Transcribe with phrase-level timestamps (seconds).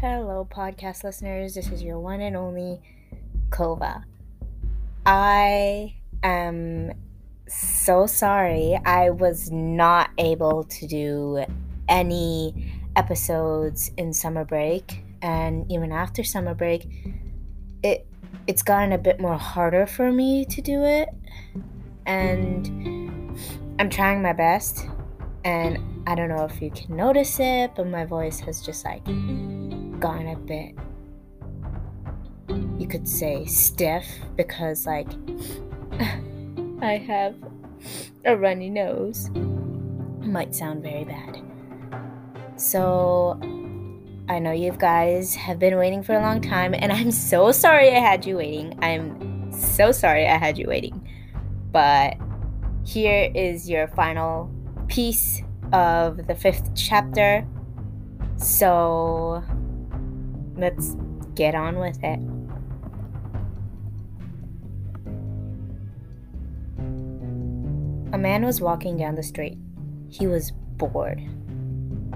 [0.00, 1.56] Hello, podcast listeners.
[1.56, 2.80] This is your one and only
[3.50, 4.04] Kova.
[5.04, 6.92] I am
[7.48, 8.78] so sorry.
[8.86, 11.44] I was not able to do
[11.88, 16.86] any episodes in summer break, and even after summer break,
[17.82, 18.06] it
[18.46, 21.08] it's gotten a bit more harder for me to do it,
[22.06, 23.36] and
[23.80, 24.86] I'm trying my best.
[25.44, 29.04] And I don't know if you can notice it, but my voice has just like
[30.00, 30.74] gone a bit,
[32.78, 35.08] you could say, stiff because, like,
[36.82, 37.36] I have
[38.24, 39.30] a runny nose.
[40.20, 41.42] Might sound very bad.
[42.56, 43.38] So,
[44.28, 47.90] I know you guys have been waiting for a long time, and I'm so sorry
[47.90, 48.78] I had you waiting.
[48.82, 51.08] I'm so sorry I had you waiting.
[51.72, 52.16] But
[52.84, 54.50] here is your final
[54.88, 57.46] piece of the fifth chapter.
[58.36, 59.42] So,
[60.58, 60.96] let's
[61.34, 62.20] get on with it.
[68.12, 69.58] A man was walking down the street.
[70.08, 71.22] He was bored.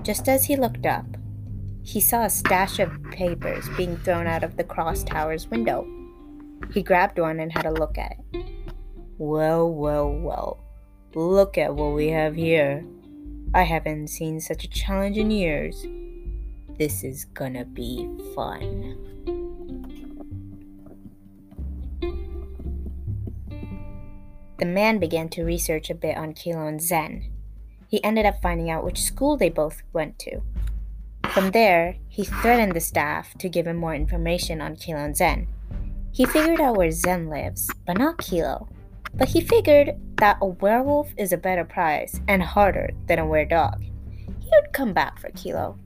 [0.03, 1.07] Just as he looked up,
[1.83, 5.87] he saw a stash of papers being thrown out of the cross tower's window.
[6.73, 8.47] He grabbed one and had a look at it.
[9.19, 10.59] Well, well, well.
[11.15, 12.85] Look at what we have here.
[13.55, 15.87] I haven't seen such a challenge in years.
[16.79, 18.97] This is gonna be fun.
[24.59, 27.31] The man began to research a bit on Kilo and Zen.
[27.89, 30.41] He ended up finding out which school they both went to.
[31.31, 35.49] From there, he threatened the staff to give him more information on Kilo and Zen.
[36.13, 38.69] He figured out where Zen lives, but not Kilo.
[39.15, 43.45] But he figured that a werewolf is a better prize and harder than a were
[43.45, 43.83] dog.
[43.83, 45.79] He would come back for Kilo.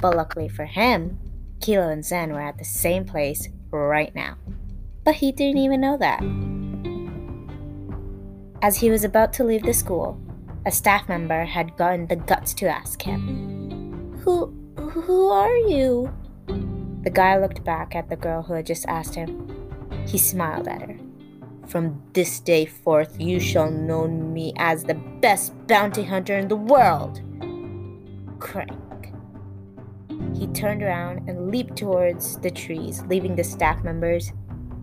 [0.00, 1.18] But luckily for him,
[1.60, 4.36] Kilo and Zen were at the same place right now.
[5.04, 6.22] But he didn't even know that.
[8.62, 10.20] As he was about to leave the school,
[10.66, 16.12] a staff member had gotten the guts to ask him, Who who are you?
[17.02, 19.48] The guy looked back at the girl who had just asked him.
[20.06, 20.96] He smiled at her.
[21.66, 26.56] From this day forth, you shall know me as the best bounty hunter in the
[26.56, 27.20] world.
[28.38, 28.85] Crank.
[30.38, 34.32] He turned around and leaped towards the trees, leaving the staff members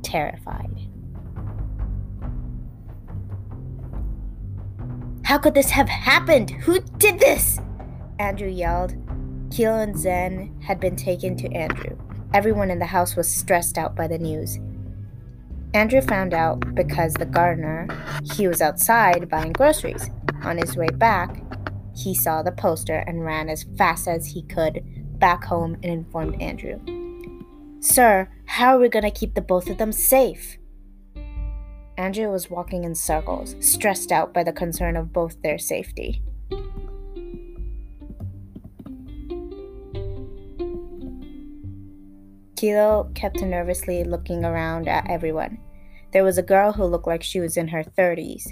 [0.02, 0.88] terrified.
[5.26, 6.50] How could this have happened?
[6.52, 7.60] Who did this?
[8.18, 8.96] Andrew yelled.
[9.52, 11.98] Kilo and Zen had been taken to Andrew.
[12.34, 14.60] Everyone in the house was stressed out by the news.
[15.76, 17.88] Andrew found out because the gardener,
[18.34, 20.10] he was outside buying groceries.
[20.44, 21.42] On his way back,
[21.96, 24.84] he saw the poster and ran as fast as he could
[25.24, 26.82] back home and informed Andrew.
[27.80, 30.58] Sir, how are we going to keep the both of them safe?
[31.98, 36.22] Andrew was walking in circles, stressed out by the concern of both their safety.
[42.58, 45.58] Kilo kept nervously looking around at everyone.
[46.12, 48.50] There was a girl who looked like she was in her 30s.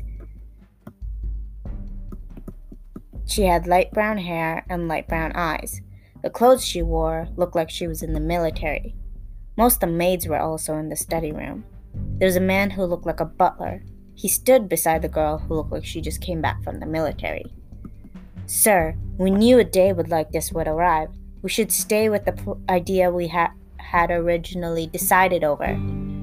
[3.25, 5.81] She had light brown hair and light brown eyes.
[6.21, 8.95] The clothes she wore looked like she was in the military.
[9.57, 11.65] Most of the maids were also in the study room.
[12.19, 13.83] There was a man who looked like a butler.
[14.13, 17.51] He stood beside the girl who looked like she just came back from the military.
[18.45, 21.09] Sir, we knew a day would like this would arrive.
[21.41, 25.79] We should stay with the pl- idea we ha- had originally decided over,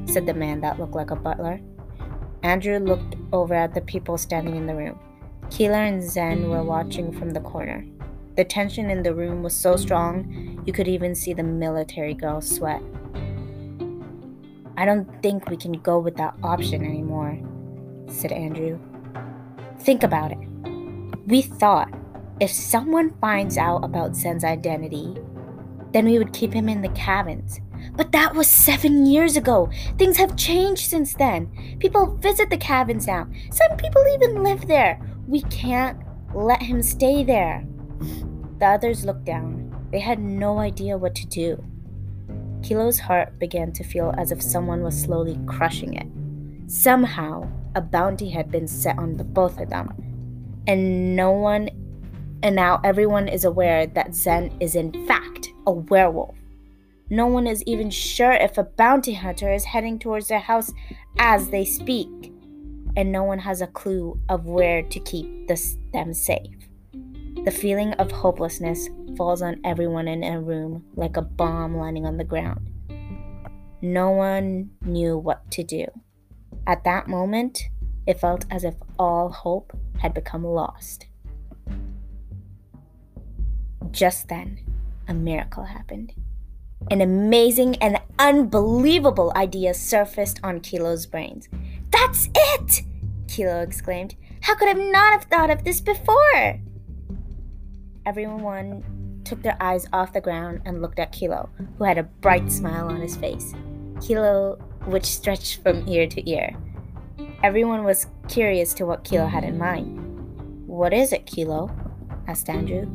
[0.06, 1.60] said the man that looked like a butler.
[2.44, 4.98] Andrew looked over at the people standing in the room.
[5.50, 7.84] Kilo and Zen were watching from the corner.
[8.38, 12.40] The tension in the room was so strong, you could even see the military girl
[12.40, 12.80] sweat.
[14.76, 17.36] I don't think we can go with that option anymore,
[18.06, 18.78] said Andrew.
[19.80, 20.38] Think about it.
[21.26, 21.92] We thought
[22.38, 25.16] if someone finds out about Zen's identity,
[25.92, 27.58] then we would keep him in the cabins.
[27.96, 29.68] But that was seven years ago.
[29.96, 31.50] Things have changed since then.
[31.80, 33.26] People visit the cabins now.
[33.50, 35.00] Some people even live there.
[35.26, 36.00] We can't
[36.32, 37.66] let him stay there.
[38.58, 39.88] The others looked down.
[39.92, 41.64] They had no idea what to do.
[42.62, 46.06] Kilo's heart began to feel as if someone was slowly crushing it.
[46.70, 49.94] Somehow, a bounty had been set on the both of them,
[50.66, 51.70] and no one,
[52.42, 56.34] and now everyone is aware that Zen is in fact a werewolf.
[57.10, 60.72] No one is even sure if a bounty hunter is heading towards their house
[61.18, 62.32] as they speak,
[62.96, 66.57] and no one has a clue of where to keep this, them safe.
[67.48, 72.18] The feeling of hopelessness falls on everyone in a room like a bomb landing on
[72.18, 72.68] the ground.
[73.80, 75.86] No one knew what to do.
[76.66, 77.62] At that moment,
[78.06, 81.06] it felt as if all hope had become lost.
[83.92, 84.60] Just then,
[85.08, 86.12] a miracle happened.
[86.90, 91.48] An amazing and unbelievable idea surfaced on Kilo's brains.
[91.92, 92.82] That's it!
[93.26, 94.16] Kilo exclaimed.
[94.42, 96.60] How could I not have thought of this before?
[98.06, 98.82] Everyone
[99.24, 102.88] took their eyes off the ground and looked at Kilo, who had a bright smile
[102.88, 103.52] on his face.
[104.00, 104.56] Kilo,
[104.86, 106.56] which stretched from ear to ear.
[107.42, 110.66] Everyone was curious to what Kilo had in mind.
[110.66, 111.70] What is it, Kilo?
[112.26, 112.88] asked Andrew.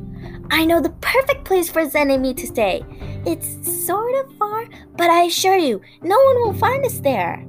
[0.52, 2.84] I know the perfect place for Zen and me to stay.
[3.26, 4.66] It's sort of far,
[4.96, 7.46] but I assure you, no one will find us there.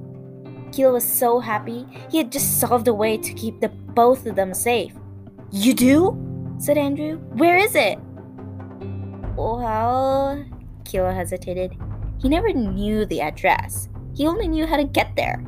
[0.72, 4.34] Kilo was so happy he had just solved a way to keep the both of
[4.34, 4.92] them safe.
[5.52, 6.33] You do?
[6.58, 7.18] Said Andrew.
[7.34, 7.98] Where is it?
[9.36, 10.44] Well,
[10.84, 11.76] Kilo hesitated.
[12.20, 13.88] He never knew the address.
[14.14, 15.44] He only knew how to get there.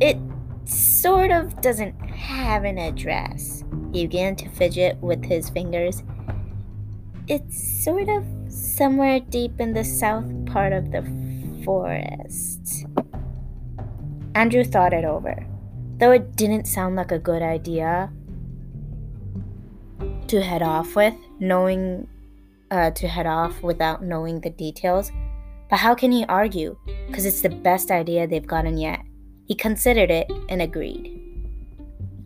[0.00, 0.18] It
[0.64, 3.64] sort of doesn't have an address.
[3.92, 6.02] He began to fidget with his fingers.
[7.26, 11.02] It's sort of somewhere deep in the south part of the
[11.64, 12.86] forest.
[14.34, 15.46] Andrew thought it over.
[15.98, 18.12] Though it didn't sound like a good idea
[20.28, 22.06] to head off with, knowing
[22.70, 25.10] uh, to head off without knowing the details.
[25.70, 26.78] But how can he argue?
[27.06, 29.00] Because it's the best idea they've gotten yet.
[29.46, 31.14] He considered it and agreed.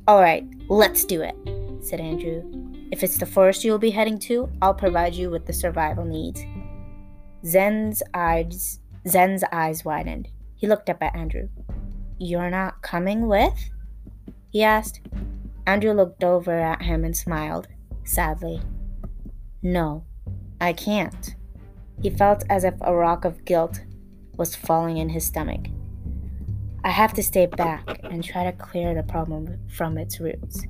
[0.09, 1.37] All right, let's do it,
[1.81, 2.43] said Andrew.
[2.91, 6.45] If it's the forest you'll be heading to, I'll provide you with the survival needs.
[7.45, 10.29] Zen's eyes Zen's eyes widened.
[10.55, 11.49] He looked up at Andrew.
[12.19, 13.71] You're not coming with?
[14.51, 15.01] he asked.
[15.67, 17.67] Andrew looked over at him and smiled,
[18.05, 18.61] sadly.
[19.63, 20.05] No,
[20.61, 21.35] I can't.
[22.01, 23.81] He felt as if a rock of guilt
[24.37, 25.67] was falling in his stomach.
[26.85, 30.67] I have to stay back and try to clear the problem from its roots.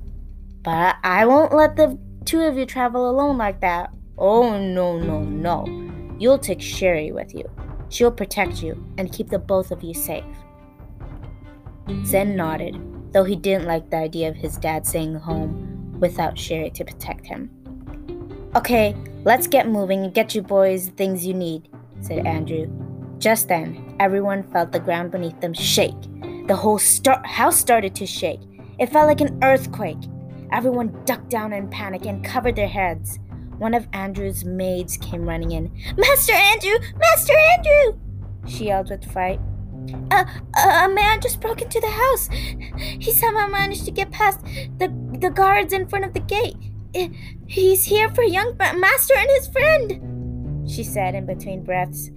[0.61, 3.89] But I won't let the two of you travel alone like that.
[4.17, 5.65] Oh, no, no, no.
[6.19, 7.49] You'll take Sherry with you.
[7.89, 10.23] She'll protect you and keep the both of you safe.
[12.05, 12.79] Zen nodded,
[13.11, 15.72] though he didn't like the idea of his dad staying home
[16.03, 17.49] without Sherry to protect him.
[18.55, 21.69] Okay, let's get moving and get you boys the things you need,
[22.01, 22.67] said Andrew.
[23.19, 26.01] Just then, everyone felt the ground beneath them shake.
[26.47, 28.41] The whole star- house started to shake.
[28.79, 30.03] It felt like an earthquake.
[30.51, 33.17] Everyone ducked down in panic and covered their heads.
[33.57, 35.71] One of Andrew's maids came running in.
[35.95, 36.77] Master Andrew!
[36.99, 37.99] Master Andrew!
[38.45, 39.39] She yelled with fright.
[40.11, 40.27] A,
[40.85, 42.29] a, man just broke into the house.
[42.77, 44.41] He somehow managed to get past
[44.79, 44.87] the,
[45.23, 46.57] the guards in front of the gate.
[46.93, 47.07] Eh,
[47.47, 52.11] he's here for young master and his friend, she said in between breaths.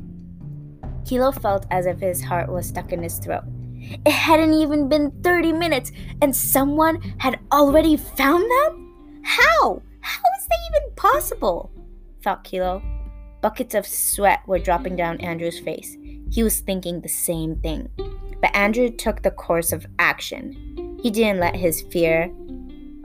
[1.04, 3.44] Kilo felt as if his heart was stuck in his throat.
[3.78, 9.22] It hadn't even been 30 minutes, and someone had already found them?
[9.22, 9.82] How?
[10.00, 11.70] How is that even possible?
[12.24, 12.82] thought Kilo.
[13.40, 15.96] Buckets of sweat were dropping down Andrew's face.
[16.32, 17.88] He was thinking the same thing.
[18.40, 20.98] But Andrew took the course of action.
[21.00, 22.32] He didn't let his fear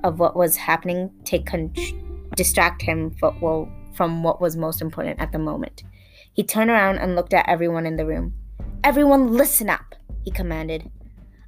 [0.04, 1.74] of what was happening take con-
[2.36, 5.84] distract him for, well, from what was most important at the moment.
[6.34, 8.34] He turned around and looked at everyone in the room.
[8.84, 10.90] Everyone, listen up, he commanded.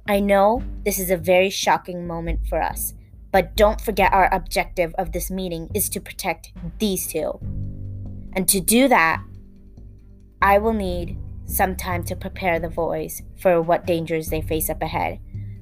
[0.06, 2.94] I know this is a very shocking moment for us,
[3.32, 7.40] but don't forget our objective of this meeting is to protect these two.
[8.34, 9.22] And to do that,
[10.42, 14.82] I will need some time to prepare the boys for what dangers they face up
[14.82, 15.18] ahead.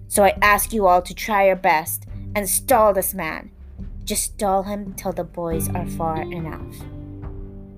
[0.08, 3.50] So I ask you all to try your best and stall this man.
[4.04, 6.74] Just stall him till the boys are far enough.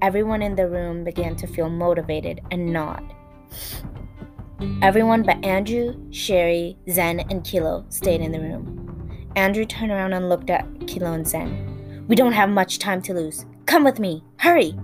[0.00, 3.02] Everyone in the room began to feel motivated and nod.
[4.82, 9.28] Everyone but Andrew, Sherry, Zen, and Kilo stayed in the room.
[9.37, 12.04] Andrew turned around and looked at Kilo and Zen.
[12.08, 13.46] We don't have much time to lose.
[13.66, 14.23] Come with me.
[14.37, 14.75] Hurry!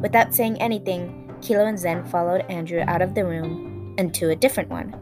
[0.00, 4.36] Without saying anything, Kilo and Zen followed Andrew out of the room and to a
[4.36, 4.94] different one.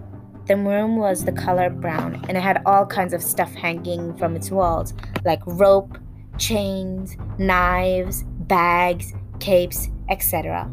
[0.50, 4.34] The room was the color brown and it had all kinds of stuff hanging from
[4.34, 5.96] its walls, like rope,
[6.38, 10.68] chains, knives, bags, capes, etc.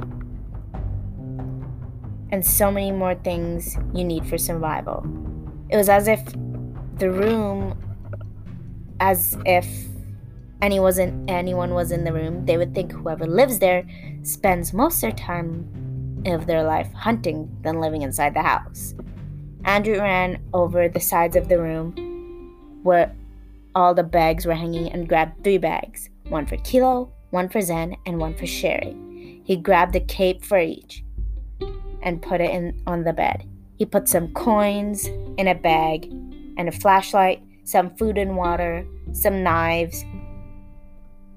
[2.32, 5.06] And so many more things you need for survival.
[5.70, 6.26] It was as if
[6.96, 7.80] the room,
[9.00, 9.68] as if
[10.60, 13.88] any wasn't anyone was in the room, they would think whoever lives there
[14.24, 18.96] spends most of their time of their life hunting than living inside the house.
[19.68, 21.92] Andrew ran over the sides of the room
[22.84, 23.14] where
[23.76, 27.98] all the bags were hanging and grabbed three bags one for Kilo, one for Zen,
[28.06, 28.96] and one for Sherry.
[29.44, 31.04] He grabbed a cape for each
[32.02, 33.44] and put it in on the bed.
[33.78, 35.06] He put some coins
[35.38, 36.06] in a bag
[36.58, 40.06] and a flashlight, some food and water, some knives,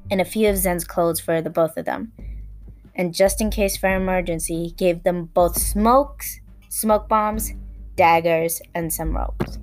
[0.09, 2.13] and a few of Zen's clothes for the both of them.
[2.95, 7.53] And just in case for emergency, he gave them both smokes, smoke bombs,
[8.01, 9.59] daggers, and some ropes.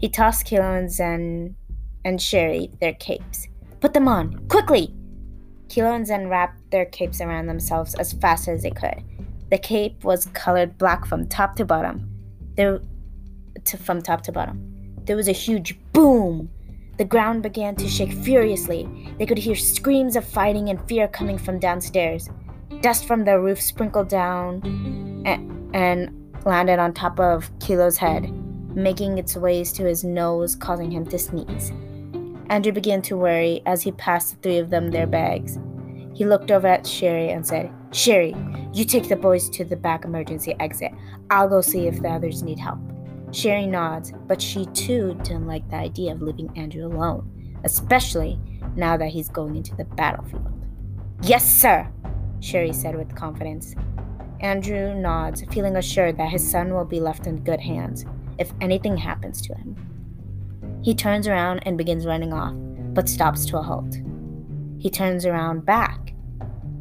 [0.00, 1.54] He tossed Kilo and
[2.04, 3.46] and Sherry their capes.
[3.78, 4.92] Put them on, quickly!
[5.68, 9.04] Kilo and Zen wrapped their capes around themselves as fast as they could.
[9.52, 12.10] The cape was colored black from top to bottom.
[12.56, 12.80] There,
[13.66, 14.58] to, from top to bottom.
[15.04, 16.50] There was a huge boom.
[16.98, 18.88] The ground began to shake furiously.
[19.18, 22.28] They could hear screams of fighting and fear coming from downstairs.
[22.80, 24.60] Dust from the roof sprinkled down
[25.24, 28.32] and, and landed on top of Kilo's head,
[28.74, 31.72] making its ways to his nose, causing him to sneeze.
[32.48, 35.58] Andrew began to worry as he passed the three of them their bags.
[36.14, 38.34] He looked over at Sherry and said, Sherry,
[38.72, 40.92] you take the boys to the back emergency exit.
[41.30, 42.78] I'll go see if the others need help.
[43.32, 48.38] Sherry nods, but she too didn't like the idea of leaving Andrew alone, especially
[48.76, 50.52] now that he's going into the battlefield.
[51.22, 51.88] Yes, sir,
[52.40, 53.74] Sherry said with confidence.
[54.40, 58.04] Andrew nods, feeling assured that his son will be left in good hands
[58.38, 59.76] if anything happens to him.
[60.82, 62.54] He turns around and begins running off,
[62.94, 63.96] but stops to a halt.
[64.78, 66.12] He turns around back,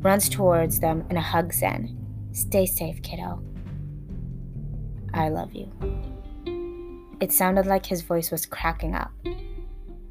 [0.01, 1.97] runs towards them, and hugs Zen.
[2.31, 3.41] Stay safe, kiddo.
[5.13, 5.71] I love you.
[7.21, 9.11] It sounded like his voice was cracking up.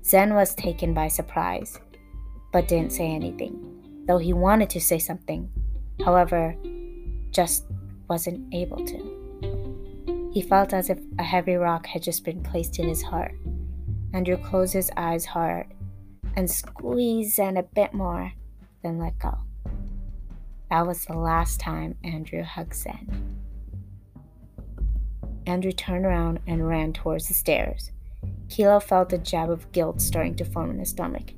[0.02, 1.78] Zen was taken by surprise,
[2.52, 5.50] but didn't say anything, though he wanted to say something.
[6.04, 6.56] However,
[7.34, 7.66] just
[8.08, 10.30] wasn't able to.
[10.32, 13.34] He felt as if a heavy rock had just been placed in his heart.
[14.12, 15.66] Andrew closed his eyes hard
[16.36, 18.32] and squeezed in a bit more,
[18.82, 19.38] then let go.
[20.70, 23.38] That was the last time Andrew hugged Zen.
[25.46, 27.90] Andrew turned around and ran towards the stairs.
[28.48, 31.32] Kilo felt a jab of guilt starting to form in his stomach.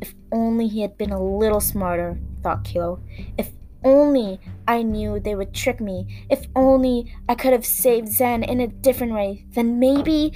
[0.00, 3.00] If only he had been a little smarter, thought Kilo.
[3.38, 3.52] If
[3.84, 6.26] only I knew they would trick me.
[6.30, 10.32] If only I could have saved Zen in a different way, then maybe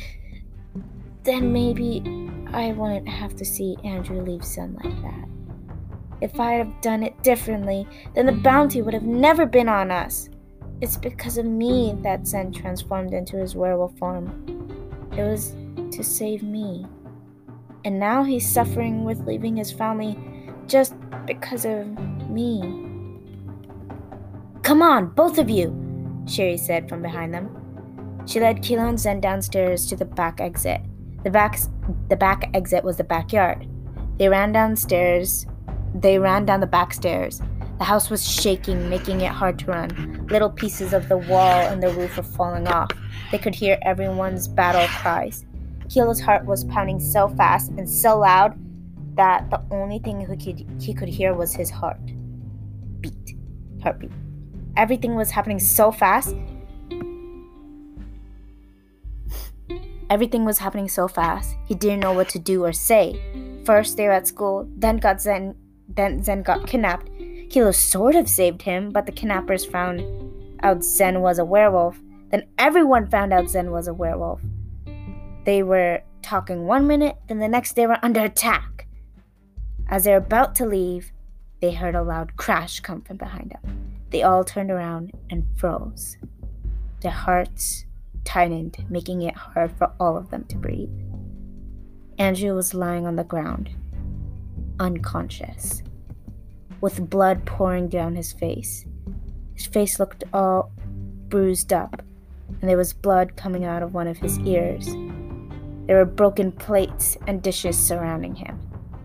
[1.25, 2.03] then maybe
[2.53, 5.29] I wouldn't have to see Andrew leave Zen like that.
[6.21, 10.31] If I had done it differently, then the bounty would have never been on us.
[10.81, 15.09] It's because of me that Zen transformed into his werewolf form.
[15.13, 15.55] It was
[15.93, 16.87] to save me.
[17.85, 20.19] And now he's suffering with leaving his family
[20.67, 20.95] just
[21.27, 21.87] because of
[22.31, 22.88] me.
[24.79, 25.75] Come on, both of you,
[26.29, 27.51] Sherry said from behind them.
[28.27, 30.81] She led Kilo and Zen downstairs to the back exit.
[31.25, 31.59] The back,
[32.09, 33.67] the back exit was the backyard.
[34.19, 35.47] They ran downstairs.
[35.97, 37.43] They ran down the back stairs.
[37.79, 40.29] The house was shaking, making it hard to run.
[40.31, 42.93] Little pieces of the wall and the roof were falling off.
[43.33, 45.45] They could hear everyone's battle cries.
[45.89, 48.57] Kilo's heart was pounding so fast and so loud
[49.17, 51.99] that the only thing he could, he could hear was his heart
[53.01, 53.35] beat.
[53.83, 54.13] Heartbeat.
[54.79, 56.35] Everything was happening so fast
[60.11, 63.21] Everything was happening so fast, he didn't know what to do or say.
[63.67, 65.55] First they were at school, then got Zen
[65.89, 67.11] then Zen got kidnapped.
[67.51, 70.03] Kilo sort of saved him, but the kidnappers found
[70.63, 71.99] out Zen was a werewolf.
[72.31, 74.41] Then everyone found out Zen was a werewolf.
[75.45, 78.87] They were talking one minute, then the next they were under attack.
[79.89, 81.13] As they're about to leave,
[81.61, 83.78] they heard a loud crash come from behind them.
[84.11, 86.17] They all turned around and froze.
[87.01, 87.85] Their hearts
[88.25, 90.91] tightened, making it hard for all of them to breathe.
[92.19, 93.71] Andrew was lying on the ground,
[94.81, 95.83] unconscious,
[96.81, 98.85] with blood pouring down his face.
[99.55, 100.73] His face looked all
[101.29, 102.03] bruised up,
[102.61, 104.87] and there was blood coming out of one of his ears.
[105.87, 108.61] There were broken plates and dishes surrounding him.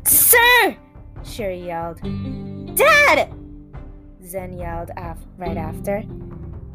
[0.06, 0.76] Sir!
[1.24, 2.02] Sherry yelled.
[2.76, 3.34] Dad!
[4.26, 6.04] Zen yelled af- right after.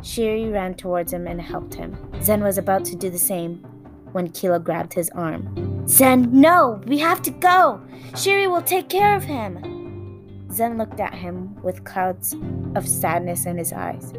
[0.02, 1.97] Sherry ran towards him and helped him.
[2.23, 3.64] Zen was about to do the same
[4.12, 5.87] when Kilo grabbed his arm.
[5.88, 6.81] Zen, no!
[6.87, 7.81] We have to go!
[8.17, 10.47] Sherry will take care of him!
[10.52, 12.37] Zen looked at him with clouds
[12.75, 14.12] of sadness in his eyes.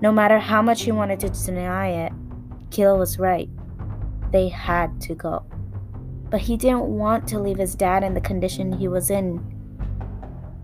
[0.00, 2.12] No matter how much he wanted to deny it,
[2.70, 3.48] Kilo was right.
[4.30, 5.44] They had to go.
[6.30, 9.38] But he didn't want to leave his dad in the condition he was in.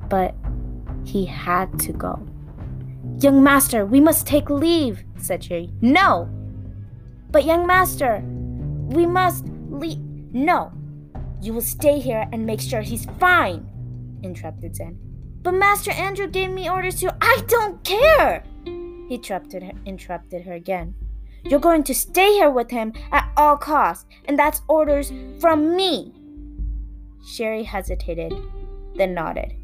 [0.09, 0.35] But
[1.05, 2.27] he had to go.
[3.21, 5.71] Young master, we must take leave, said Sherry.
[5.81, 6.29] No!
[7.31, 8.23] But, young master,
[8.89, 9.99] we must leave.
[10.33, 10.73] No!
[11.41, 13.69] You will stay here and make sure he's fine,
[14.23, 14.99] interrupted Zen.
[15.43, 17.15] But Master Andrew gave me orders to.
[17.21, 18.45] I don't care!
[18.65, 20.95] He interrupted her, interrupted her again.
[21.45, 26.15] You're going to stay here with him at all costs, and that's orders from me.
[27.27, 28.33] Sherry hesitated,
[28.95, 29.55] then nodded.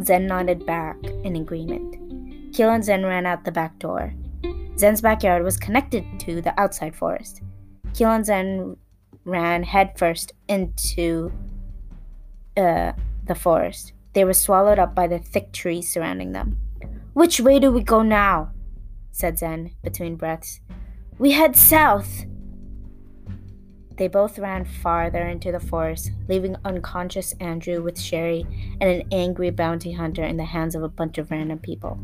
[0.00, 2.54] Zen nodded back in agreement.
[2.54, 4.14] Keel and Zen ran out the back door.
[4.78, 7.42] Zen's backyard was connected to the outside forest.
[7.94, 8.76] Keel and Zen
[9.24, 11.32] ran headfirst into
[12.56, 12.92] uh,
[13.26, 13.92] the forest.
[14.14, 16.58] They were swallowed up by the thick trees surrounding them.
[17.12, 18.52] Which way do we go now?
[19.10, 20.60] said Zen between breaths.
[21.18, 22.24] We head south.
[23.96, 28.46] They both ran farther into the forest, leaving unconscious Andrew with Sherry
[28.80, 32.00] and an angry bounty hunter in the hands of a bunch of random people.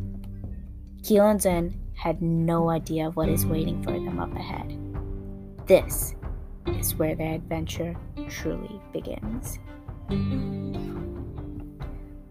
[1.03, 4.79] Keelan Zen had no idea what is waiting for them up ahead.
[5.67, 6.15] This
[6.67, 7.97] is where their adventure
[8.29, 9.59] truly begins.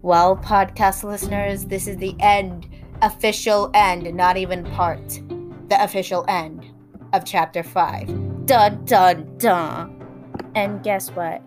[0.02, 2.68] Well, podcast listeners, this is the end,
[3.02, 5.20] official end, not even part,
[5.68, 6.64] the official end
[7.12, 8.27] of chapter 5.
[8.48, 10.40] Dun dun dun.
[10.54, 11.42] And guess what?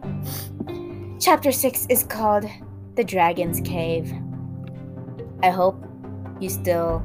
[1.20, 2.46] Chapter 6 is called
[2.94, 4.14] The Dragon's Cave.
[5.42, 5.84] I hope
[6.40, 7.04] you still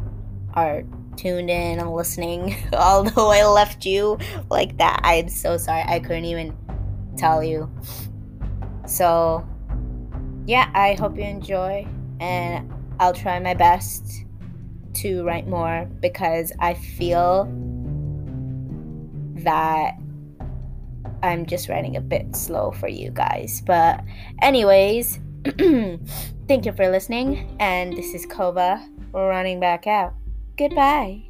[0.53, 0.83] are
[1.17, 4.19] tuned in and listening, although I left you
[4.51, 5.01] like that.
[5.03, 5.85] I'm so sorry.
[5.87, 6.55] I couldn't even
[7.17, 7.71] tell you.
[8.87, 9.49] So,
[10.45, 11.89] yeah, I hope you enjoy,
[12.21, 14.27] and I'll try my best
[14.97, 17.47] to write more because I feel
[19.45, 19.95] that
[21.23, 23.63] I'm just writing a bit slow for you guys.
[23.65, 24.01] But,
[24.43, 30.15] anyways, thank you for listening, and this is Kova running back out.
[30.57, 31.26] Goodbye.